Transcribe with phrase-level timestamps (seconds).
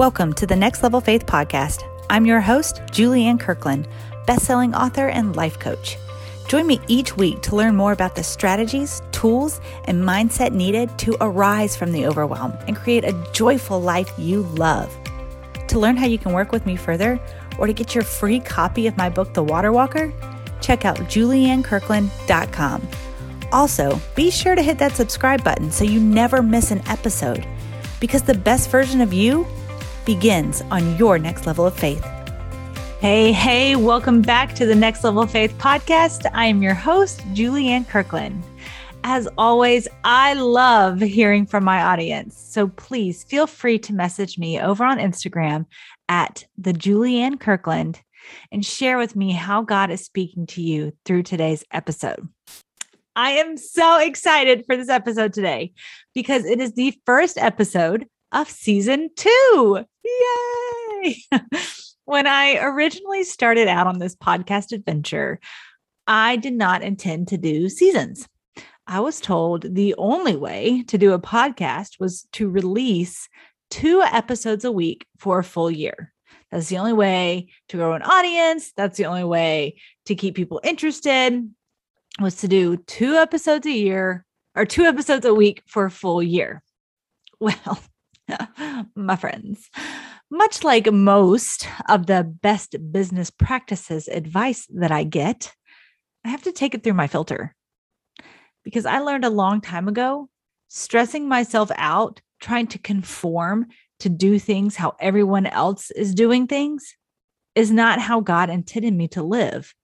[0.00, 1.82] Welcome to the Next Level Faith podcast.
[2.08, 3.86] I'm your host, Julianne Kirkland,
[4.26, 5.98] best-selling author and life coach.
[6.48, 11.18] Join me each week to learn more about the strategies, tools, and mindset needed to
[11.20, 14.90] arise from the overwhelm and create a joyful life you love.
[15.68, 17.20] To learn how you can work with me further
[17.58, 20.10] or to get your free copy of my book, The Water Walker,
[20.62, 22.88] check out juliannekirkland.com.
[23.52, 27.46] Also, be sure to hit that subscribe button so you never miss an episode
[28.00, 29.46] because the best version of you
[30.04, 32.04] begins on your next level of faith.
[33.00, 36.30] Hey, hey, welcome back to the Next Level Faith podcast.
[36.34, 38.42] I am your host, Julianne Kirkland.
[39.04, 42.36] As always, I love hearing from my audience.
[42.36, 45.64] So please feel free to message me over on Instagram
[46.08, 48.02] at the Julianne Kirkland
[48.52, 52.28] and share with me how God is speaking to you through today's episode.
[53.16, 55.72] I am so excited for this episode today
[56.14, 59.84] because it is the first episode of season two.
[60.04, 61.16] Yay!
[62.04, 65.40] when I originally started out on this podcast adventure,
[66.06, 68.26] I did not intend to do seasons.
[68.86, 73.28] I was told the only way to do a podcast was to release
[73.70, 76.12] two episodes a week for a full year.
[76.50, 78.72] That's the only way to grow an audience.
[78.76, 79.76] That's the only way
[80.06, 81.48] to keep people interested
[82.20, 84.24] was to do two episodes a year
[84.56, 86.62] or two episodes a week for a full year.
[87.42, 87.80] Well,
[88.94, 89.70] my friends,
[90.30, 95.52] much like most of the best business practices advice that I get,
[96.24, 97.54] I have to take it through my filter.
[98.64, 100.28] Because I learned a long time ago
[100.68, 103.66] stressing myself out, trying to conform
[103.98, 106.94] to do things how everyone else is doing things
[107.54, 109.74] is not how God intended me to live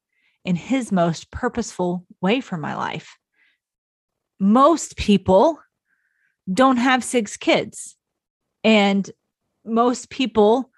[0.45, 3.19] in his most purposeful way for my life.
[4.39, 5.59] Most people
[6.51, 7.96] don't have six kids,
[8.67, 9.09] and
[9.65, 10.71] most people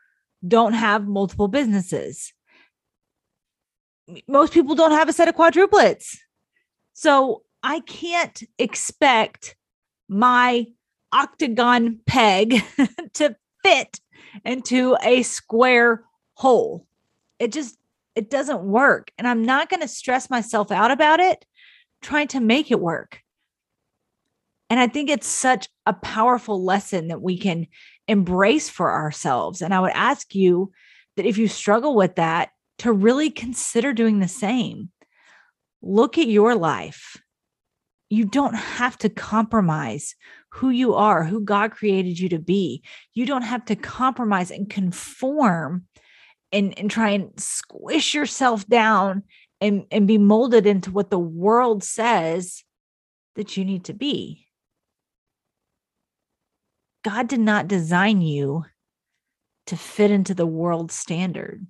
[0.46, 2.34] don't have multiple businesses.
[4.28, 6.18] Most people don't have a set of quadruplets.
[6.92, 9.56] So I can't expect
[10.06, 10.66] my
[11.12, 12.62] octagon peg
[13.14, 14.00] to fit
[14.44, 16.04] into a square
[16.34, 16.86] hole.
[17.38, 17.78] It just
[18.14, 19.12] it doesn't work.
[19.16, 21.46] And I'm not going to stress myself out about it
[22.02, 23.20] trying to make it work.
[24.68, 27.66] And I think it's such a powerful lesson that we can
[28.06, 29.62] embrace for ourselves.
[29.62, 30.70] And I would ask you
[31.16, 32.50] that if you struggle with that,
[32.80, 34.90] to really consider doing the same.
[35.82, 37.16] Look at your life.
[38.10, 40.14] You don't have to compromise
[40.50, 42.82] who you are, who God created you to be.
[43.14, 45.86] You don't have to compromise and conform
[46.52, 49.24] and and try and squish yourself down
[49.60, 52.62] and and be molded into what the world says
[53.36, 54.47] that you need to be
[57.04, 58.64] god did not design you
[59.66, 61.66] to fit into the world standard.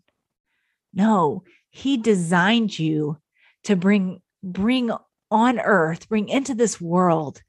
[0.92, 3.18] No he designed you
[3.64, 4.90] to bring bring
[5.30, 7.42] on earth bring into this world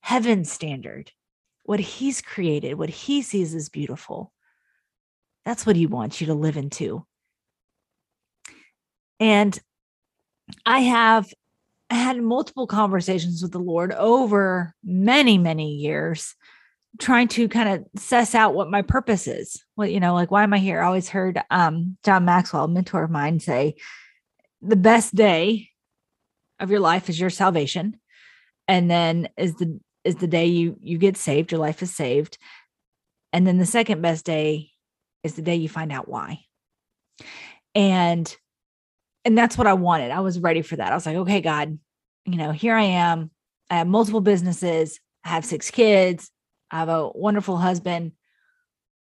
[0.00, 1.10] heaven standard.
[1.64, 4.32] What he's created what he sees as beautiful.
[5.44, 7.06] That's what he wants you to live into.
[9.18, 9.58] And
[10.64, 11.32] I have
[11.90, 16.34] had multiple conversations with the Lord over many, many years,
[16.98, 19.62] trying to kind of suss out what my purpose is.
[19.76, 20.82] Well, you know, like, why am I here?
[20.82, 23.76] I always heard um, John Maxwell, mentor of mine, say,
[24.60, 25.70] the best day
[26.58, 27.98] of your life is your salvation.
[28.68, 32.38] And then is the is the day you you get saved, your life is saved.
[33.32, 34.70] And then the second best day
[35.22, 36.40] is the day you find out why.
[37.74, 38.34] And
[39.24, 40.10] and that's what I wanted.
[40.10, 40.92] I was ready for that.
[40.92, 41.78] I was like, okay, God,
[42.24, 43.30] you know, here I am.
[43.68, 44.98] I have multiple businesses.
[45.24, 46.30] I have six kids.
[46.70, 48.12] I have a wonderful husband.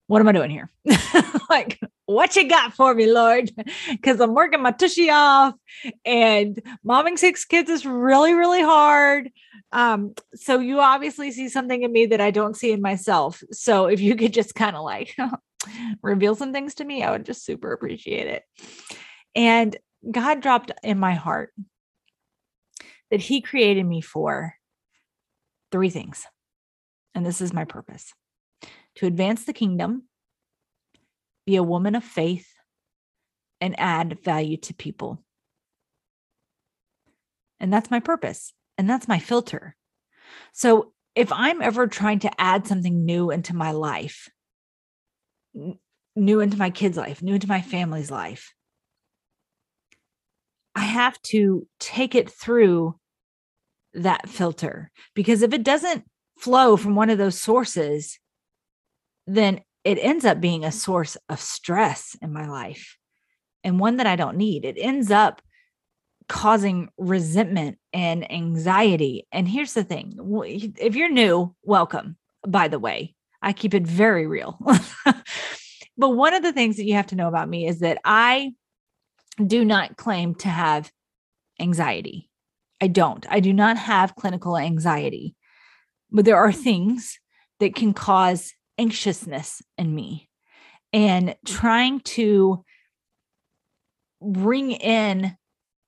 [0.07, 0.71] What am I doing here?
[1.51, 3.51] like, what you got for me, Lord?
[3.91, 5.55] Because I'm working my tushy off
[6.05, 9.31] and momming six kids is really, really hard.
[9.73, 13.43] Um, so you obviously see something in me that I don't see in myself.
[13.53, 15.17] So if you could just kind of like
[16.03, 18.45] reveal some things to me, I would just super appreciate it.
[19.35, 19.77] And
[20.09, 21.53] God dropped in my heart
[23.11, 24.55] that He created me for
[25.73, 26.27] three things.
[27.17, 28.13] And this is my purpose
[28.97, 30.05] to advance the kingdom,
[31.47, 32.47] be a woman of faith,
[33.61, 35.25] and add value to people.
[37.59, 38.53] And that's my purpose.
[38.77, 39.77] And that's my filter.
[40.53, 44.29] So if I'm ever trying to add something new into my life,
[46.15, 48.53] new into my kids' life, new into my family's life.
[50.75, 52.99] I have to take it through
[53.95, 56.05] that filter because if it doesn't
[56.37, 58.19] flow from one of those sources,
[59.27, 62.97] then it ends up being a source of stress in my life
[63.63, 64.65] and one that I don't need.
[64.65, 65.41] It ends up
[66.29, 69.27] causing resentment and anxiety.
[69.31, 70.19] And here's the thing
[70.79, 72.17] if you're new, welcome,
[72.47, 73.15] by the way.
[73.41, 74.59] I keep it very real.
[75.97, 78.55] but one of the things that you have to know about me is that I
[79.45, 80.91] do not claim to have
[81.61, 82.29] anxiety.
[82.81, 83.25] I don't.
[83.31, 85.36] I do not have clinical anxiety.
[86.17, 87.21] But there are things
[87.61, 90.31] that can cause anxiousness in me.
[90.95, 92.65] And trying to
[94.23, 95.37] bring in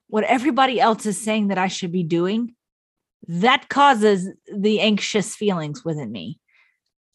[0.09, 2.55] what everybody else is saying that I should be doing,
[3.27, 6.39] that causes the anxious feelings within me.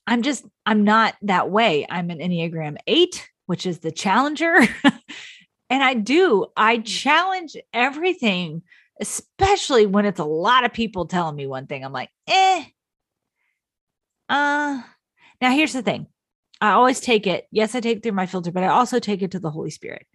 [0.08, 1.86] I'm just, I'm not that way.
[1.92, 4.58] I'm an Enneagram eight, which is the challenger.
[5.70, 8.64] and I do, I challenge everything,
[9.00, 11.86] especially when it's a lot of people telling me one thing.
[11.86, 12.66] I'm like, eh.
[14.34, 14.82] Uh,
[15.42, 16.08] now here's the thing.
[16.60, 17.46] I always take it.
[17.52, 19.70] Yes, I take it through my filter, but I also take it to the Holy
[19.70, 20.08] Spirit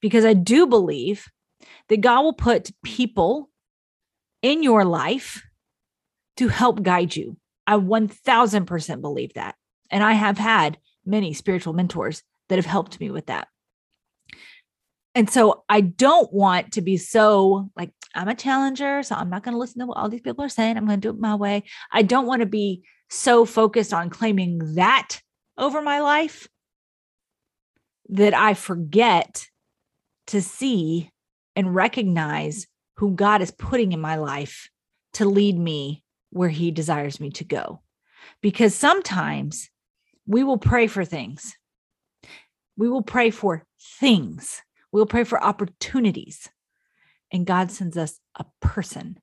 [0.00, 1.26] because I do believe
[1.88, 3.50] that God will put people
[4.42, 5.42] in your life
[6.36, 7.36] to help guide you.
[7.66, 9.56] I 1000% believe that.
[9.90, 13.48] And I have had many spiritual mentors that have helped me with that.
[15.14, 19.02] And so I don't want to be so like, I'm a challenger.
[19.02, 20.76] So I'm not going to listen to what all these people are saying.
[20.76, 21.64] I'm going to do it my way.
[21.92, 25.20] I don't want to be so focused on claiming that
[25.56, 26.48] over my life
[28.08, 29.46] that I forget
[30.28, 31.10] to see
[31.56, 34.68] and recognize who God is putting in my life
[35.14, 37.82] to lead me where he desires me to go.
[38.40, 39.70] Because sometimes
[40.26, 41.56] we will pray for things.
[42.76, 43.64] We will pray for
[44.00, 44.62] things.
[44.94, 46.48] We'll pray for opportunities.
[47.32, 47.74] And God mm-hmm.
[47.74, 49.18] sends us a person.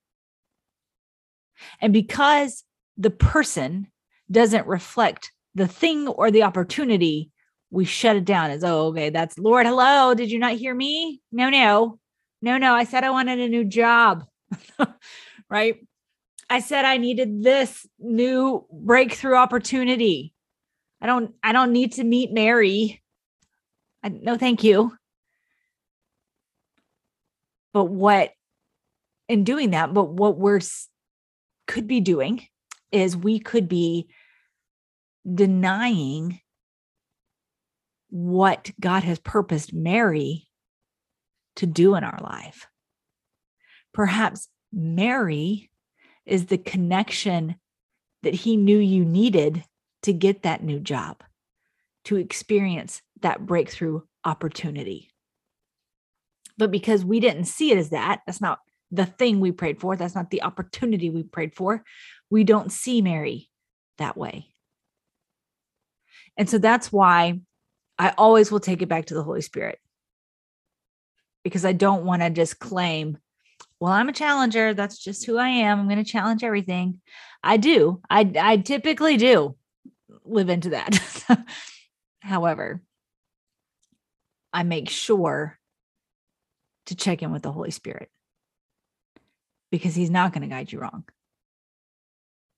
[1.80, 2.66] And because
[2.98, 3.88] the person
[4.30, 7.32] doesn't reflect the thing or the opportunity,
[7.70, 10.14] we shut it down as, oh, okay, that's Lord, hello.
[10.14, 11.22] Did you not hear me?
[11.32, 12.00] No, no,
[12.42, 12.74] no, no.
[12.74, 14.26] I said I wanted a new job,
[15.50, 15.78] right?
[16.50, 20.34] I said I needed this new breakthrough opportunity.
[21.00, 23.02] I don't, I don't need to meet Mary.
[24.04, 24.92] I, no, thank you.
[27.74, 28.32] But what,
[29.28, 30.62] in doing that, but what we're
[31.68, 32.46] could be doing
[32.92, 34.10] is we could be
[35.32, 36.42] denying
[38.10, 40.48] what God has purposed Mary
[41.56, 42.68] to do in our life.
[43.94, 45.70] Perhaps Mary
[46.26, 47.56] is the connection
[48.24, 49.64] that he knew you needed
[50.04, 51.24] to get that new job,
[52.06, 55.11] to experience that breakthrough opportunity.
[56.58, 58.60] But because we didn't see it as that, that's not
[58.92, 61.84] the thing we prayed for, that's not the opportunity we prayed for,
[62.30, 63.50] we don't see Mary
[63.98, 64.48] that way.
[66.38, 67.40] And so that's why
[67.98, 69.80] I always will take it back to the Holy Spirit
[71.44, 73.18] because I don't want to just claim,
[73.80, 74.74] well, I'm a challenger.
[74.74, 75.80] That's just who I am.
[75.80, 77.02] I'm going to challenge everything.
[77.44, 78.02] I do.
[78.10, 79.56] I, I typically do
[80.24, 81.00] live into that.
[82.22, 82.82] However,
[84.54, 85.58] I make sure
[86.88, 88.10] to check in with the Holy Spirit
[89.72, 91.06] because he's not going to guide you wrong.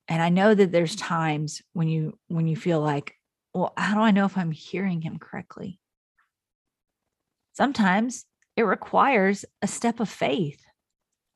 [0.07, 3.15] And I know that there's times when you when you feel like
[3.53, 5.79] well, how do I know if I'm hearing him correctly?
[7.53, 10.59] Sometimes it requires a step of faith,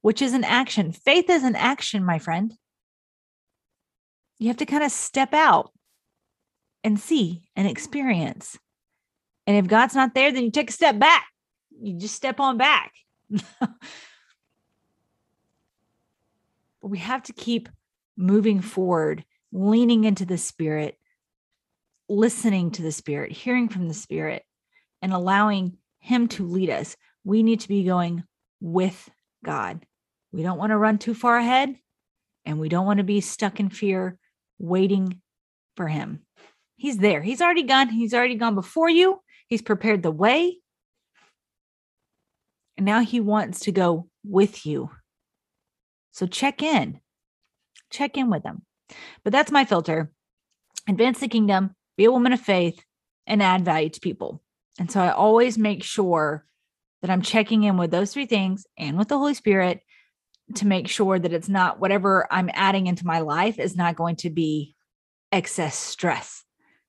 [0.01, 0.91] which is an action.
[0.91, 2.53] Faith is an action, my friend.
[4.39, 5.71] You have to kind of step out
[6.83, 8.57] and see and experience.
[9.45, 11.27] And if God's not there, then you take a step back.
[11.81, 12.93] You just step on back.
[13.29, 13.69] but
[16.81, 17.69] we have to keep
[18.15, 20.97] moving forward, leaning into the Spirit,
[22.09, 24.43] listening to the Spirit, hearing from the Spirit,
[25.01, 26.95] and allowing Him to lead us.
[27.23, 28.23] We need to be going
[28.59, 29.09] with
[29.43, 29.85] God.
[30.31, 31.75] We don't want to run too far ahead,
[32.45, 34.17] and we don't want to be stuck in fear,
[34.57, 35.21] waiting
[35.75, 36.21] for Him.
[36.75, 37.21] He's there.
[37.21, 37.89] He's already gone.
[37.89, 39.19] He's already gone before you.
[39.47, 40.57] He's prepared the way.
[42.77, 44.89] And now He wants to go with you.
[46.11, 46.99] So check in,
[47.91, 48.63] check in with Him.
[49.23, 50.11] But that's my filter.
[50.87, 52.83] Advance the kingdom, be a woman of faith,
[53.25, 54.41] and add value to people.
[54.79, 56.45] And so I always make sure
[57.01, 59.81] that I'm checking in with those three things and with the Holy Spirit
[60.55, 64.15] to make sure that it's not whatever I'm adding into my life is not going
[64.17, 64.75] to be
[65.31, 66.43] excess stress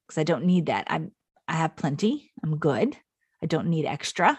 [0.06, 0.86] because I don't need that.
[0.88, 1.12] I'm
[1.48, 2.30] I have plenty.
[2.44, 2.96] I'm good.
[3.42, 4.38] I don't need extra.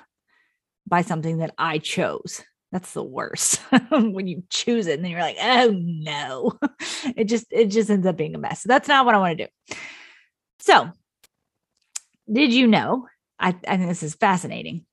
[0.89, 2.43] Buy something that I chose.
[2.72, 3.58] That's the worst
[3.89, 6.53] when you choose it and then you're like, oh no.
[7.15, 8.63] It just it just ends up being a mess.
[8.63, 9.75] So that's not what I want to do.
[10.60, 10.91] So,
[12.31, 13.08] did you know?
[13.39, 14.86] I, I think this is fascinating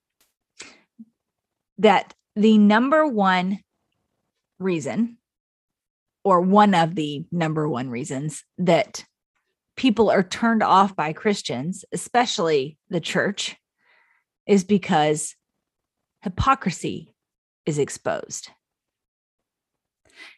[1.79, 3.59] that the number one
[4.59, 5.19] reason,
[6.25, 9.05] or one of the number one reasons that
[9.77, 13.57] people are turned off by Christians, especially the church,
[14.47, 15.35] is because
[16.27, 17.15] hypocrisy
[17.67, 18.51] is exposed.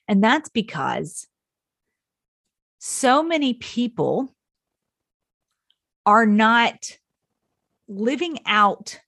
[0.06, 1.26] And that's because
[2.78, 4.36] so many people
[6.04, 6.98] are not
[7.88, 9.00] living out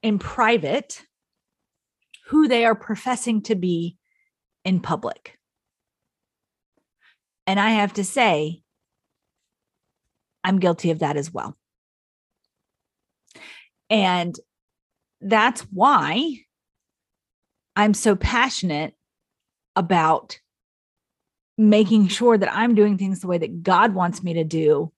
[0.00, 1.02] in private
[2.26, 3.96] who they are professing to be
[4.64, 5.36] in public.
[7.48, 8.62] And I have to say,
[10.44, 11.56] I'm guilty of that as well.
[13.90, 14.38] And
[15.24, 16.40] that's why
[17.74, 18.94] I'm so passionate
[19.74, 20.38] about
[21.56, 24.92] making sure that I'm doing things the way that God wants me to do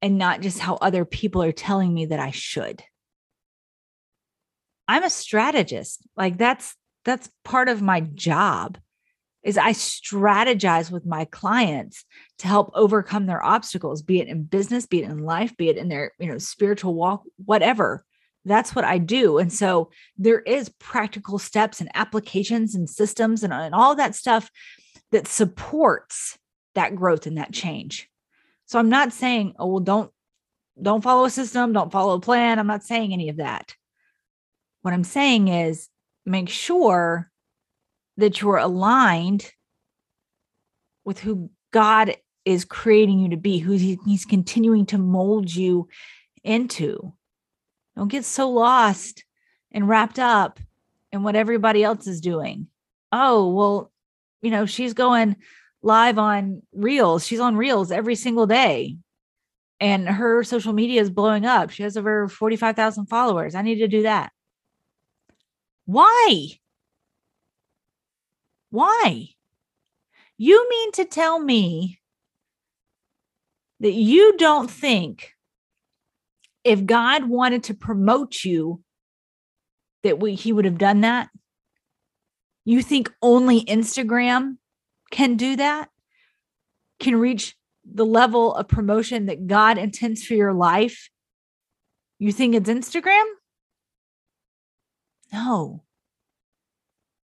[0.00, 2.82] and not just how other people are telling me that I should.
[4.88, 6.06] I'm a strategist.
[6.16, 8.78] Like that's that's part of my job
[9.42, 12.04] is I strategize with my clients
[12.38, 15.76] to help overcome their obstacles, be it in business, be it in life, be it
[15.76, 18.04] in their, you know, spiritual walk, whatever.
[18.44, 19.38] That's what I do.
[19.38, 24.50] And so there is practical steps and applications and systems and, and all that stuff
[25.12, 26.38] that supports
[26.74, 28.08] that growth and that change.
[28.66, 30.10] So I'm not saying, oh, well, don't
[30.80, 32.58] don't follow a system, don't follow a plan.
[32.58, 33.74] I'm not saying any of that.
[34.80, 35.88] What I'm saying is
[36.24, 37.30] make sure
[38.16, 39.50] that you're aligned
[41.04, 45.88] with who God is creating you to be, who he's continuing to mold you
[46.42, 47.12] into.
[47.96, 49.24] Don't get so lost
[49.70, 50.58] and wrapped up
[51.12, 52.68] in what everybody else is doing.
[53.10, 53.92] Oh, well,
[54.40, 55.36] you know, she's going
[55.82, 57.26] live on Reels.
[57.26, 58.96] She's on Reels every single day.
[59.80, 61.70] And her social media is blowing up.
[61.70, 63.54] She has over 45,000 followers.
[63.54, 64.32] I need to do that.
[65.84, 66.48] Why?
[68.70, 69.28] Why?
[70.38, 72.00] You mean to tell me
[73.80, 75.34] that you don't think
[76.64, 78.82] if God wanted to promote you
[80.02, 81.28] that we he would have done that?
[82.64, 84.56] You think only Instagram
[85.10, 85.88] can do that?
[87.00, 91.08] Can reach the level of promotion that God intends for your life?
[92.18, 93.24] You think it's Instagram?
[95.32, 95.82] No.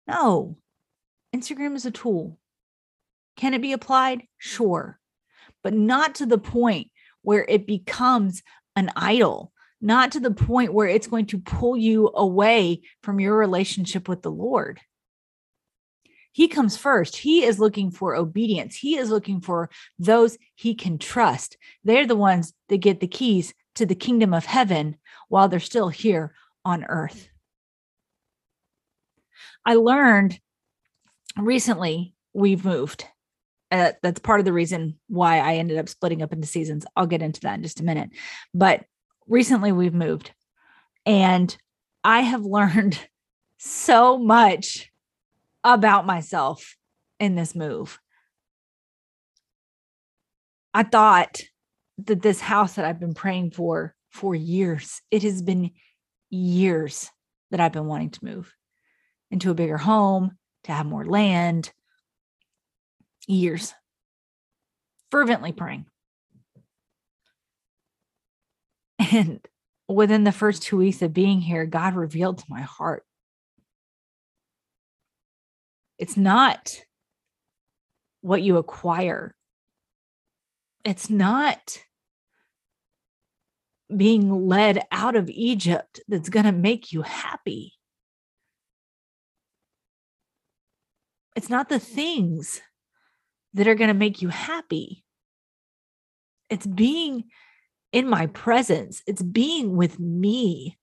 [0.07, 0.57] No.
[1.33, 2.37] Instagram is a tool.
[3.37, 4.23] Can it be applied?
[4.37, 4.99] Sure.
[5.63, 6.89] But not to the point
[7.21, 8.43] where it becomes
[8.75, 9.51] an idol,
[9.81, 14.21] not to the point where it's going to pull you away from your relationship with
[14.21, 14.79] the Lord.
[16.33, 17.17] He comes first.
[17.17, 18.75] He is looking for obedience.
[18.75, 21.57] He is looking for those he can trust.
[21.83, 24.97] They're the ones that get the keys to the kingdom of heaven
[25.27, 27.29] while they're still here on earth.
[29.65, 30.39] I learned
[31.37, 33.05] recently we've moved.
[33.71, 36.85] Uh, that's part of the reason why I ended up splitting up into seasons.
[36.95, 38.09] I'll get into that in just a minute.
[38.53, 38.83] But
[39.27, 40.31] recently we've moved
[41.05, 41.55] and
[42.03, 42.99] I have learned
[43.57, 44.91] so much
[45.63, 46.75] about myself
[47.19, 47.99] in this move.
[50.73, 51.41] I thought
[52.05, 55.71] that this house that I've been praying for for years, it has been
[56.29, 57.09] years
[57.51, 58.53] that I've been wanting to move
[59.29, 61.71] into a bigger home, to have more land.
[63.31, 63.73] Years.
[65.09, 65.57] Fervently mm.
[65.57, 65.85] praying.
[69.11, 69.39] And
[69.87, 73.03] within the first two weeks of being here, God revealed to my heart
[75.97, 76.73] it's not
[78.21, 79.35] what you acquire,
[80.83, 81.77] it's not
[83.95, 87.73] being led out of Egypt that's going to make you happy.
[91.35, 91.81] It's not the mm.
[91.81, 92.61] things
[93.53, 95.03] that are going to make you happy.
[96.49, 97.25] It's being
[97.91, 100.77] in my presence, it's being with me.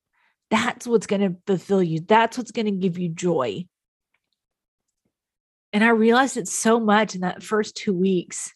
[0.50, 2.00] That's what's going to fulfill you.
[2.00, 3.66] That's what's going to give you joy.
[5.72, 8.54] And I realized it so much in that first two weeks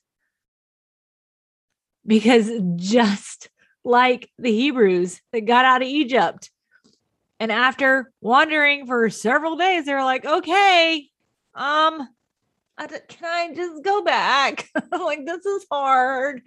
[2.06, 3.50] because just
[3.84, 6.50] like the Hebrews that got out of Egypt,
[7.38, 11.08] and after wandering for several days, they were like, okay,
[11.54, 12.08] um,
[12.78, 14.68] I can I just go back?
[14.90, 16.42] like, this is hard.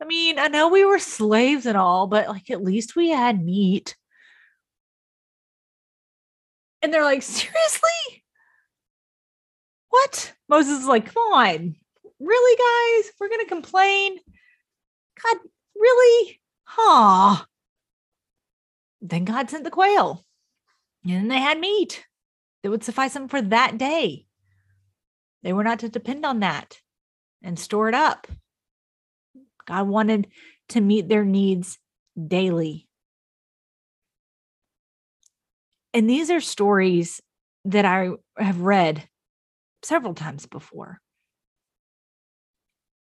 [0.00, 3.44] I mean, I know we were slaves and all, but like, at least we had
[3.44, 3.96] meat.
[6.82, 8.24] And they're like, seriously?
[9.90, 10.32] What?
[10.48, 11.76] Moses is like, come on.
[12.20, 13.12] Really, guys?
[13.20, 14.18] We're going to complain?
[15.22, 15.38] God,
[15.78, 16.40] Really?
[16.64, 17.44] Huh.
[19.00, 20.24] Then God sent the quail.
[21.08, 22.04] And they had meat
[22.62, 24.26] that would suffice them for that day.
[25.42, 26.78] They were not to depend on that
[27.42, 28.26] and store it up.
[29.66, 30.28] God wanted
[30.70, 31.78] to meet their needs
[32.26, 32.88] daily.
[35.94, 37.20] And these are stories
[37.64, 39.08] that I have read
[39.82, 41.00] several times before.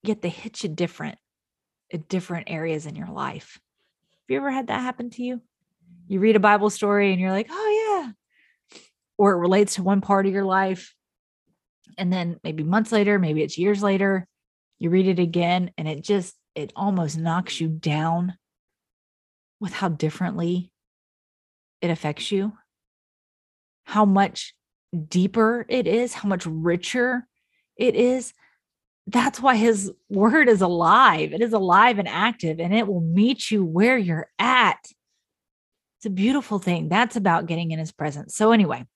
[0.03, 1.19] Yet they hit you different
[1.93, 3.59] at different areas in your life.
[4.13, 5.41] Have you ever had that happen to you?
[6.09, 8.03] You read a Bible story and you're like, oh,
[8.73, 8.81] yeah.
[9.19, 10.95] Or it relates to one part of your life.
[11.99, 14.27] And then maybe months later, maybe it's years later,
[14.79, 18.37] you read it again and it just, it almost knocks you down
[19.61, 20.73] with how differently
[21.81, 22.53] it affects you,
[23.85, 24.55] how much
[25.09, 27.27] deeper it is, how much richer
[27.77, 28.33] it is.
[29.07, 31.33] That's why his word is alive.
[31.33, 34.79] It is alive and active, and it will meet you where you're at.
[35.99, 36.89] It's a beautiful thing.
[36.89, 38.37] That's about getting in his presence.
[38.37, 38.87] So, anyway,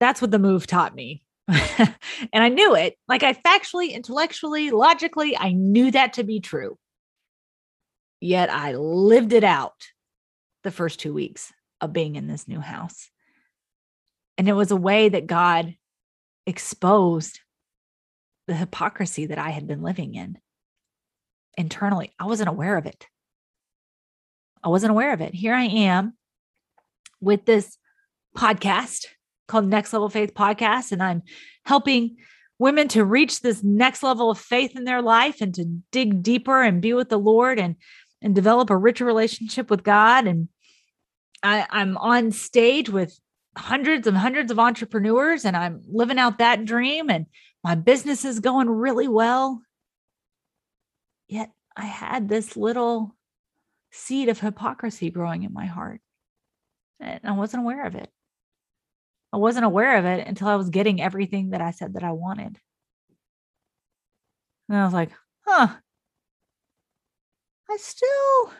[0.00, 1.22] that's what the move taught me.
[1.78, 2.96] and I knew it.
[3.08, 6.78] Like I factually, intellectually, logically, I knew that to be true.
[8.20, 9.74] Yet I lived it out
[10.64, 13.10] the first two weeks of being in this new house.
[14.36, 15.74] And it was a way that God
[16.46, 17.40] exposed
[18.46, 20.38] the hypocrisy that I had been living in
[21.56, 22.12] internally.
[22.18, 23.06] I wasn't aware of it.
[24.62, 25.34] I wasn't aware of it.
[25.34, 26.14] Here I am
[27.20, 27.78] with this
[28.36, 29.06] podcast
[29.48, 31.22] called Next Level Faith Podcast, and I'm
[31.64, 32.16] helping
[32.58, 36.62] women to reach this next level of faith in their life and to dig deeper
[36.62, 37.76] and be with the Lord and
[38.20, 40.26] and develop a richer relationship with God.
[40.26, 40.48] And
[41.42, 43.18] I, I'm on stage with
[43.56, 47.26] hundreds and hundreds of entrepreneurs and I'm living out that dream and
[47.62, 49.62] my business is going really well.
[51.28, 53.14] Yet I had this little
[53.92, 56.00] seed of hypocrisy growing in my heart
[57.00, 58.10] and I wasn't aware of it.
[59.32, 62.12] I wasn't aware of it until I was getting everything that I said that I
[62.12, 62.58] wanted.
[64.68, 65.10] And I was like,
[65.46, 65.68] huh,
[67.70, 68.52] I still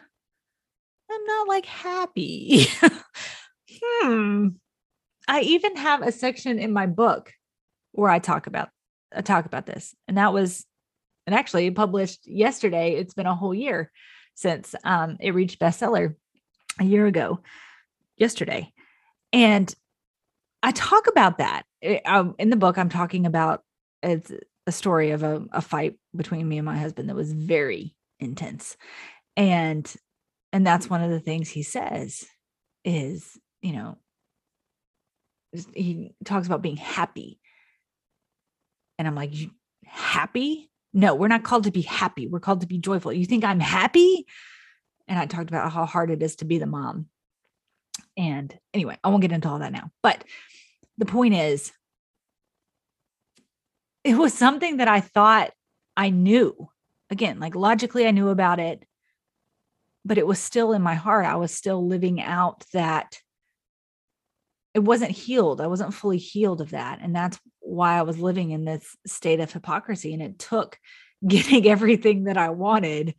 [1.10, 2.66] am not like happy.
[3.70, 4.48] hmm.
[5.28, 7.32] I even have a section in my book
[7.92, 8.70] where I talk about
[9.14, 9.94] I talk about this.
[10.06, 10.64] And that was
[11.26, 12.94] and actually published yesterday.
[12.94, 13.90] It's been a whole year
[14.34, 16.14] since um, it reached bestseller
[16.80, 17.40] a year ago
[18.16, 18.72] yesterday.
[19.32, 19.74] And
[20.62, 22.78] I talk about that eh, um, in the book.
[22.78, 23.62] I'm talking about
[24.02, 24.32] it's
[24.66, 28.76] a story of a, a fight between me and my husband that was very intense.
[29.36, 29.92] And
[30.52, 32.26] and that's one of the things he says
[32.84, 33.98] is, you know,
[35.74, 37.38] he talks about being happy.
[38.98, 39.32] And I'm like,
[39.84, 40.70] happy?
[40.92, 42.26] No, we're not called to be happy.
[42.26, 43.12] We're called to be joyful.
[43.12, 44.26] You think I'm happy?
[45.06, 47.06] And I talked about how hard it is to be the mom.
[48.16, 49.90] And anyway, I won't get into all that now.
[50.02, 50.24] But
[50.96, 51.72] the point is,
[54.04, 55.52] it was something that I thought
[55.96, 56.68] I knew.
[57.10, 58.84] Again, like logically, I knew about it,
[60.04, 61.26] but it was still in my heart.
[61.26, 63.18] I was still living out that
[64.74, 65.60] it wasn't healed.
[65.60, 67.00] I wasn't fully healed of that.
[67.02, 70.12] And that's why I was living in this state of hypocrisy.
[70.12, 70.78] And it took
[71.26, 73.14] getting everything that I wanted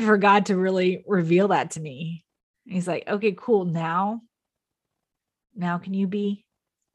[0.00, 2.24] for God to really reveal that to me.
[2.68, 3.64] He's like, okay, cool.
[3.64, 4.22] Now,
[5.54, 6.44] now can you be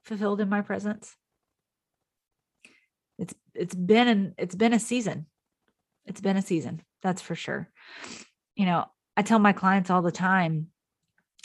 [0.03, 1.15] fulfilled in my presence?
[3.17, 5.27] It's it's been an it's been a season.
[6.05, 6.81] It's been a season.
[7.01, 7.69] That's for sure.
[8.55, 10.67] You know, I tell my clients all the time,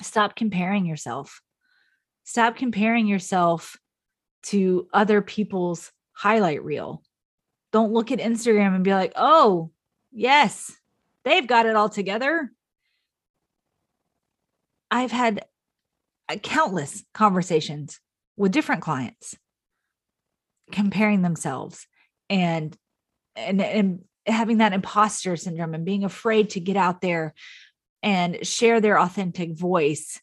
[0.03, 1.41] stop comparing yourself
[2.29, 3.79] Stop comparing yourself
[4.43, 7.03] to other people's highlight reel.
[7.73, 9.71] Don't look at Instagram and be like, oh,
[10.13, 10.71] yes,
[11.25, 12.53] they've got it all together.
[14.91, 15.45] I've had
[16.29, 18.01] uh, countless conversations
[18.37, 19.37] with different clients
[20.71, 21.87] comparing themselves
[22.29, 22.77] and
[23.37, 27.35] and and having that imposter syndrome and being afraid to get out there
[28.03, 30.21] and share their authentic voice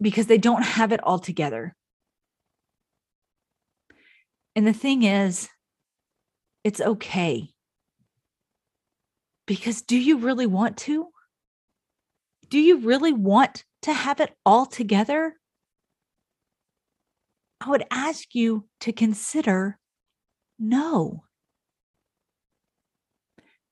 [0.00, 1.76] because they don't have it all together.
[4.56, 5.48] And the thing is,
[6.64, 7.50] it's okay.
[9.46, 11.08] Because do you really want to?
[12.50, 15.36] Do you really want to have it all together?
[17.60, 19.78] I would ask you to consider
[20.58, 21.24] no.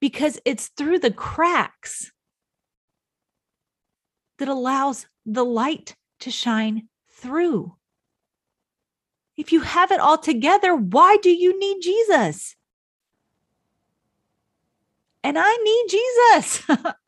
[0.01, 2.13] Because it's through the cracks
[4.39, 7.75] that allows the light to shine through.
[9.37, 12.55] If you have it all together, why do you need Jesus?
[15.25, 16.63] And I need Jesus.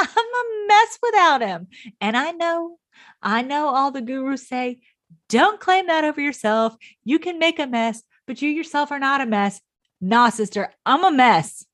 [0.00, 1.68] I'm a mess without him.
[2.00, 2.78] And I know,
[3.22, 4.80] I know all the gurus say,
[5.28, 6.76] don't claim that over yourself.
[7.04, 9.60] You can make a mess, but you yourself are not a mess.
[10.00, 11.64] Nah, sister, I'm a mess.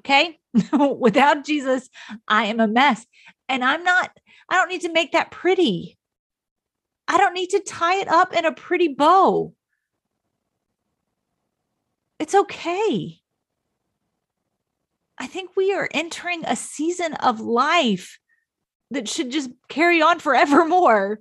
[0.00, 0.38] Okay.
[0.72, 1.88] Without Jesus,
[2.28, 3.06] I am a mess.
[3.48, 4.10] And I'm not,
[4.48, 5.96] I don't need to make that pretty.
[7.08, 9.54] I don't need to tie it up in a pretty bow.
[12.18, 13.21] It's okay.
[15.22, 18.18] I think we are entering a season of life
[18.90, 21.20] that should just carry on forevermore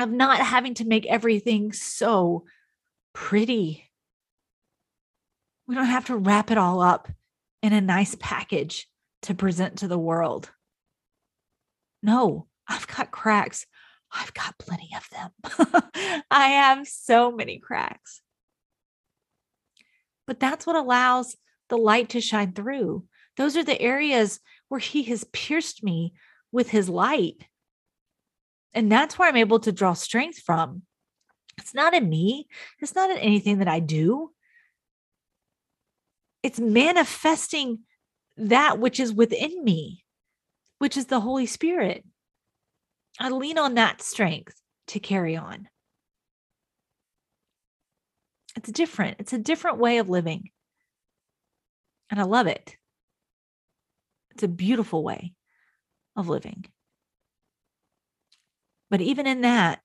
[0.00, 2.46] of not having to make everything so
[3.12, 3.90] pretty.
[5.66, 7.10] We don't have to wrap it all up
[7.62, 8.88] in a nice package
[9.24, 10.50] to present to the world.
[12.02, 13.66] No, I've got cracks.
[14.10, 15.82] I've got plenty of them.
[16.30, 18.22] I have so many cracks.
[20.26, 21.36] But that's what allows
[21.68, 23.04] the light to shine through.
[23.36, 26.14] Those are the areas where He has pierced me
[26.52, 27.44] with His light.
[28.72, 30.82] And that's where I'm able to draw strength from.
[31.58, 32.48] It's not in me,
[32.80, 34.32] it's not in anything that I do.
[36.42, 37.80] It's manifesting
[38.36, 40.04] that which is within me,
[40.78, 42.04] which is the Holy Spirit.
[43.18, 45.68] I lean on that strength to carry on.
[48.56, 49.16] It's different.
[49.20, 50.50] It's a different way of living.
[52.10, 52.76] And I love it.
[54.32, 55.32] It's a beautiful way
[56.16, 56.64] of living.
[58.90, 59.80] But even in that,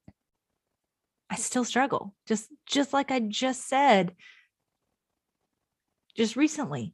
[1.30, 2.16] I still struggle.
[2.28, 4.16] Just just like I just said
[6.16, 6.94] just recently.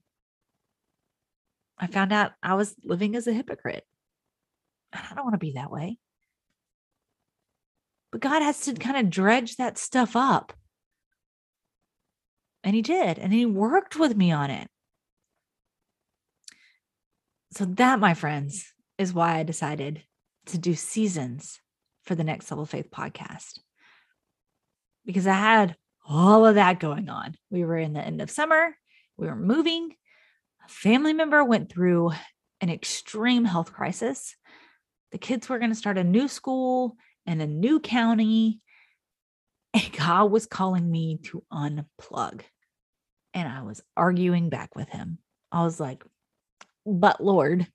[1.77, 3.83] I found out I was living as a hypocrite.
[4.93, 5.97] I don't want to be that way.
[8.11, 10.53] But God has to kind of dredge that stuff up.
[12.63, 13.19] And he did.
[13.19, 14.69] And he worked with me on it.
[17.55, 20.03] So, that, my friends, is why I decided
[20.47, 21.61] to do seasons
[22.03, 23.59] for the Next Level Faith podcast.
[25.05, 27.35] Because I had all of that going on.
[27.49, 28.75] We were in the end of summer,
[29.17, 29.95] we were moving.
[30.65, 32.11] A family member went through
[32.59, 34.35] an extreme health crisis.
[35.13, 38.59] The kids were going to start a new school in a new county.
[39.73, 42.41] And God was calling me to unplug.
[43.33, 45.19] And I was arguing back with him.
[45.51, 46.03] I was like,
[46.85, 47.67] but Lord,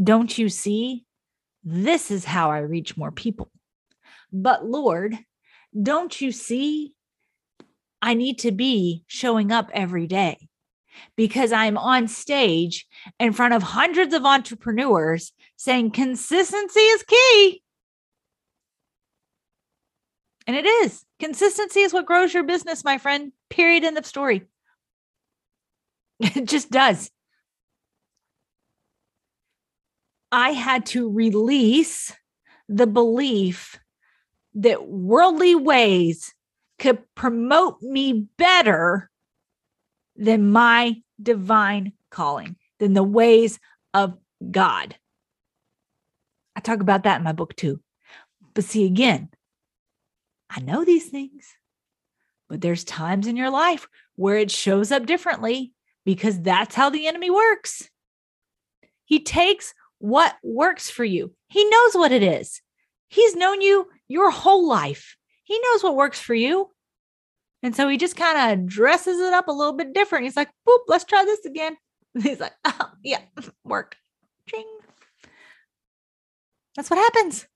[0.00, 1.04] don't you see?
[1.62, 3.50] This is how I reach more people.
[4.32, 5.16] But Lord,
[5.80, 6.92] don't you see?
[8.02, 10.48] I need to be showing up every day
[11.16, 12.86] because I'm on stage
[13.18, 17.62] in front of hundreds of entrepreneurs saying consistency is key.
[20.46, 21.04] And it is.
[21.18, 23.32] Consistency is what grows your business, my friend.
[23.48, 23.84] Period.
[23.84, 24.42] End of story.
[26.20, 27.10] It just does.
[30.34, 32.12] I had to release
[32.68, 33.78] the belief
[34.54, 36.34] that worldly ways
[36.80, 39.12] could promote me better
[40.16, 43.60] than my divine calling, than the ways
[43.94, 44.18] of
[44.50, 44.96] God.
[46.56, 47.80] I talk about that in my book too.
[48.54, 49.28] But see, again,
[50.50, 51.46] I know these things,
[52.48, 55.72] but there's times in your life where it shows up differently
[56.04, 57.88] because that's how the enemy works.
[59.04, 62.60] He takes what works for you, he knows what it is.
[63.08, 66.70] He's known you your whole life, he knows what works for you.
[67.62, 70.24] And so he just kind of dresses it up a little bit different.
[70.24, 71.78] He's like, boop, let's try this again.
[72.22, 73.20] He's like, oh, yeah,
[73.64, 73.96] worked.
[74.46, 74.66] Ching.
[76.76, 77.46] That's what happens.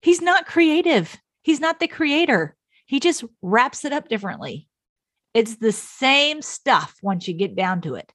[0.00, 1.14] He's not creative.
[1.42, 2.56] He's not the creator.
[2.86, 4.66] He just wraps it up differently.
[5.34, 8.10] It's the same stuff once you get down to it.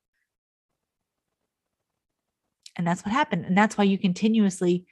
[2.76, 3.46] And that's what happened.
[3.46, 4.86] And that's why you continuously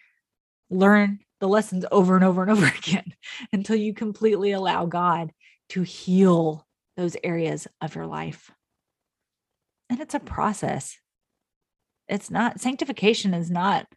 [0.70, 3.14] learn the lessons over and over and over again
[3.52, 5.32] until you completely allow God
[5.70, 6.66] to heal
[6.96, 8.52] those areas of your life.
[9.90, 10.98] And it's a process.
[12.08, 13.88] It's not, sanctification is not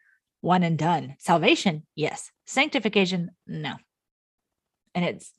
[0.41, 1.17] one and done.
[1.19, 2.31] Salvation, yes.
[2.47, 3.77] Sanctification, no
[4.97, 5.31] and it's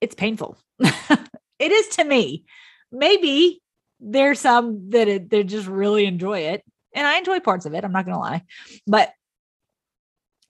[0.00, 0.56] it's painful.
[0.78, 2.44] it is to me.
[2.90, 3.60] Maybe
[4.00, 7.84] there's some that it, they just really enjoy it, and I enjoy parts of it.
[7.84, 8.42] I'm not gonna lie,
[8.86, 9.12] but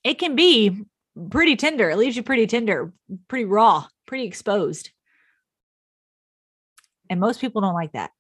[0.05, 0.85] it can be
[1.31, 1.91] pretty tender.
[1.91, 2.93] It leaves you pretty tender,
[3.29, 4.91] pretty raw, pretty exposed.
[7.11, 8.11] And most people don't like that.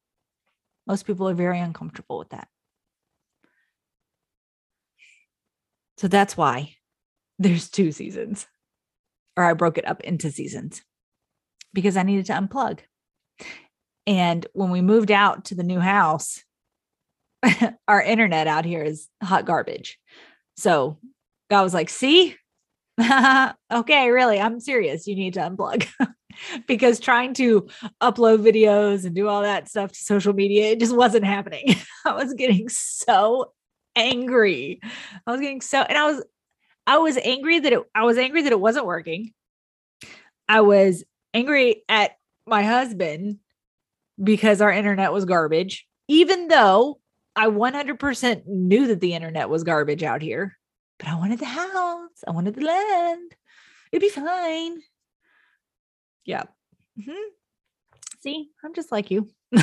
[0.86, 2.48] Most people are very uncomfortable with that.
[5.96, 6.74] So that's why
[7.38, 8.46] there's two seasons
[9.36, 10.82] or I broke it up into seasons
[11.72, 12.80] because I needed to unplug.
[14.06, 16.42] And when we moved out to the new house,
[17.88, 19.98] our internet out here is hot garbage.
[20.56, 20.98] So
[21.50, 22.36] God was like, see,
[23.00, 25.06] okay, really, I'm serious.
[25.06, 25.86] You need to unplug
[26.66, 27.68] because trying to
[28.02, 31.74] upload videos and do all that stuff to social media, it just wasn't happening.
[32.06, 33.52] I was getting so
[33.96, 34.80] angry.
[35.26, 36.24] I was getting so, and I was,
[36.86, 39.32] I was angry that it, I was angry that it wasn't working.
[40.48, 42.12] I was angry at
[42.46, 43.38] my husband
[44.22, 46.98] because our internet was garbage, even though
[47.34, 50.58] I 100% knew that the internet was garbage out here,
[50.98, 52.24] but I wanted the house.
[52.26, 53.32] I wanted the land.
[53.90, 54.80] It'd be fine.
[56.24, 56.44] Yeah.
[56.98, 57.12] Mm-hmm.
[58.22, 59.30] See, I'm just like you.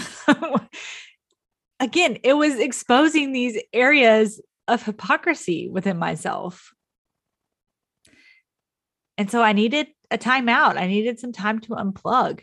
[1.80, 6.74] Again, it was exposing these areas of hypocrisy within myself.
[9.18, 10.78] And so I needed a timeout.
[10.78, 12.42] I needed some time to unplug.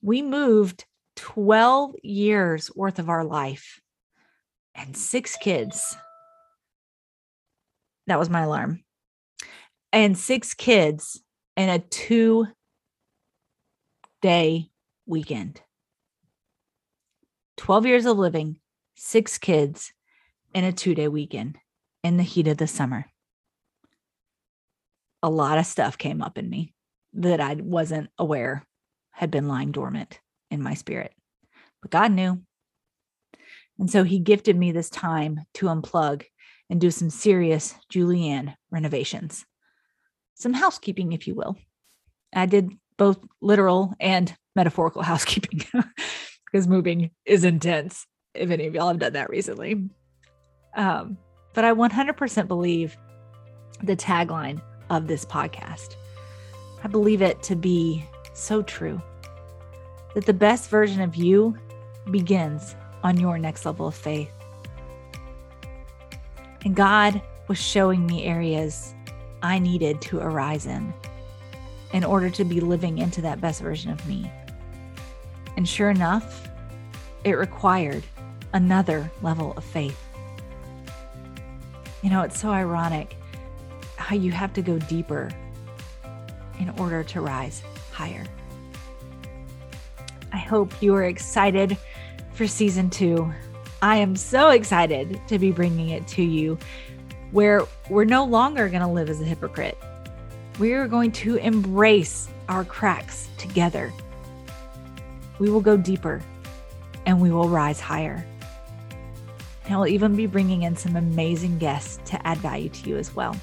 [0.00, 0.84] We moved
[1.16, 3.80] 12 years worth of our life
[4.78, 5.96] and six kids.
[8.06, 8.84] That was my alarm.
[9.92, 11.20] And six kids
[11.56, 12.46] in a two
[14.22, 14.70] day
[15.06, 15.60] weekend.
[17.56, 18.60] 12 years of living,
[18.96, 19.92] six kids
[20.54, 21.58] in a two day weekend
[22.04, 23.06] in the heat of the summer.
[25.22, 26.72] A lot of stuff came up in me
[27.14, 28.64] that I wasn't aware
[29.10, 31.12] had been lying dormant in my spirit.
[31.82, 32.40] But God knew.
[33.78, 36.24] And so he gifted me this time to unplug
[36.70, 39.46] and do some serious Julianne renovations,
[40.34, 41.56] some housekeeping, if you will.
[42.34, 45.62] I did both literal and metaphorical housekeeping
[46.44, 48.06] because moving is intense.
[48.34, 49.88] If any of y'all have done that recently.
[50.76, 51.16] Um,
[51.54, 52.96] but I 100% believe
[53.82, 54.60] the tagline
[54.90, 55.96] of this podcast.
[56.84, 59.00] I believe it to be so true
[60.14, 61.56] that the best version of you
[62.10, 64.30] begins on your next level of faith.
[66.64, 68.94] And God was showing me areas
[69.42, 70.92] I needed to arise in
[71.92, 74.30] in order to be living into that best version of me.
[75.56, 76.48] And sure enough,
[77.24, 78.02] it required
[78.52, 79.98] another level of faith.
[82.02, 83.16] You know, it's so ironic
[83.96, 85.30] how you have to go deeper
[86.58, 88.24] in order to rise higher.
[90.32, 91.76] I hope you are excited
[92.38, 93.28] for season two.
[93.82, 96.56] I am so excited to be bringing it to you
[97.32, 99.76] where we're no longer going to live as a hypocrite.
[100.60, 103.92] We are going to embrace our cracks together.
[105.40, 106.22] We will go deeper
[107.06, 108.24] and we will rise higher.
[109.64, 113.16] And I'll even be bringing in some amazing guests to add value to you as
[113.16, 113.36] well.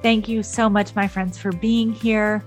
[0.00, 2.42] Thank you so much, my friends, for being here.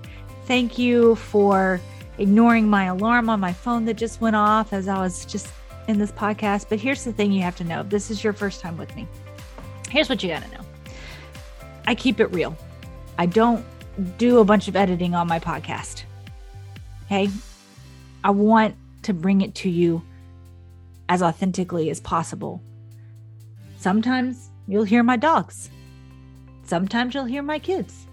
[0.46, 1.80] Thank you for
[2.18, 5.52] ignoring my alarm on my phone that just went off as I was just
[5.88, 6.68] in this podcast.
[6.68, 9.06] But here's the thing you have to know this is your first time with me.
[9.90, 10.64] Here's what you got to know
[11.86, 12.56] I keep it real.
[13.18, 13.64] I don't
[14.18, 16.04] do a bunch of editing on my podcast.
[17.06, 17.28] Okay.
[18.24, 20.02] I want to bring it to you
[21.08, 22.60] as authentically as possible.
[23.78, 25.70] Sometimes you'll hear my dogs
[26.66, 28.06] sometimes you'll hear my kids.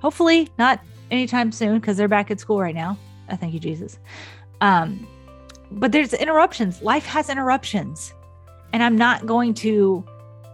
[0.00, 0.80] Hopefully, not
[1.10, 2.98] anytime soon because they're back at school right now.
[3.28, 3.98] I thank you, Jesus.
[4.60, 5.06] Um,
[5.70, 6.82] but there's interruptions.
[6.82, 8.14] Life has interruptions.
[8.72, 10.04] And I'm not going to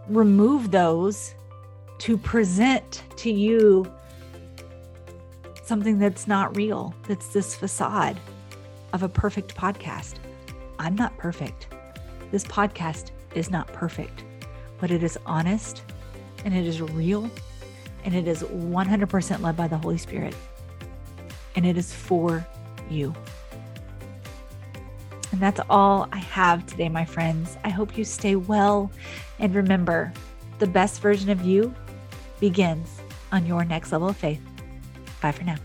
[0.07, 1.35] remove those
[1.99, 3.91] to present to you
[5.63, 8.19] something that's not real, that's this facade
[8.91, 10.15] of a perfect podcast.
[10.79, 11.67] I'm not perfect.
[12.31, 14.23] This podcast is not perfect,
[14.79, 15.83] but it is honest
[16.43, 17.29] and it is real
[18.03, 20.35] and it is 100% led by the Holy Spirit
[21.55, 22.45] and it is for
[22.89, 23.13] you.
[25.31, 27.57] And that's all I have today, my friends.
[27.63, 28.91] I hope you stay well.
[29.39, 30.13] And remember,
[30.59, 31.73] the best version of you
[32.39, 34.41] begins on your next level of faith.
[35.21, 35.55] Bye for now.